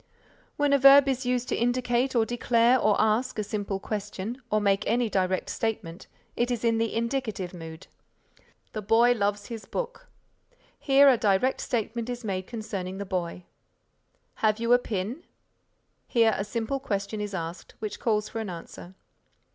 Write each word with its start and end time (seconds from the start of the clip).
When 0.57 0.73
a 0.73 0.79
verb 0.79 1.07
is 1.07 1.27
used 1.27 1.47
to 1.49 1.55
indicate 1.55 2.15
or 2.15 2.25
declare 2.25 2.79
or 2.79 2.99
ask 2.99 3.37
a 3.37 3.43
simple 3.43 3.79
question 3.79 4.41
or 4.49 4.59
make 4.59 4.83
any 4.87 5.11
direct 5.11 5.47
statement, 5.51 6.07
it 6.35 6.49
is 6.49 6.63
in 6.63 6.79
the 6.79 6.95
Indicative 6.95 7.53
Mood. 7.53 7.85
"The 8.73 8.81
boy 8.81 9.11
loves 9.11 9.45
his 9.45 9.65
book." 9.65 10.07
Here 10.79 11.07
a 11.07 11.17
direct 11.19 11.61
statement 11.61 12.09
is 12.09 12.23
made 12.25 12.47
concerning 12.47 12.97
the 12.97 13.05
boy. 13.05 13.43
"Have 14.41 14.59
you 14.59 14.73
a 14.73 14.79
pin?" 14.79 15.23
Here 16.07 16.33
a 16.35 16.43
simple 16.45 16.79
question 16.79 17.21
is 17.21 17.35
asked 17.35 17.75
which 17.77 17.99
calls 17.99 18.27
for 18.27 18.39
an 18.41 18.49
answer. 18.49 18.95